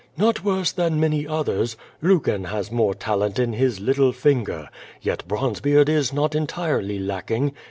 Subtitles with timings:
[0.17, 1.77] "Not worse than many others.
[2.01, 4.67] Lucan has more talent in his little finger.
[4.99, 7.53] Yet Bronzebeard is not entirely lacking.